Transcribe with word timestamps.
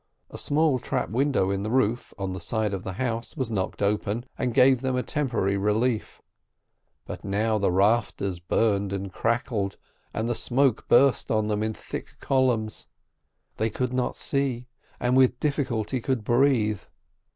A 0.31 0.37
small 0.39 0.79
trap 0.79 1.11
window 1.11 1.51
in 1.51 1.61
the 1.61 1.69
roof 1.69 2.11
on 2.17 2.33
the 2.33 2.39
side 2.39 2.73
of 2.73 2.83
the 2.83 2.93
house 2.93 3.37
was 3.37 3.51
knocked 3.51 3.83
open, 3.83 4.25
and 4.35 4.51
gave 4.51 4.81
them 4.81 4.95
a 4.95 5.03
temporary 5.03 5.57
relief; 5.57 6.23
but 7.05 7.23
now 7.23 7.59
the 7.59 7.69
rafters 7.71 8.39
burned 8.39 8.93
and 8.93 9.13
crackled, 9.13 9.77
and 10.11 10.27
the 10.27 10.33
smoke 10.33 10.87
burst 10.87 11.29
on 11.29 11.49
them 11.49 11.61
in 11.61 11.75
thick 11.75 12.15
columns. 12.19 12.87
They 13.57 13.69
could 13.69 13.93
not 13.93 14.15
see 14.15 14.65
and 14.99 15.15
with 15.15 15.39
difficulty 15.39 16.01
could 16.01 16.23
breathe. 16.23 16.81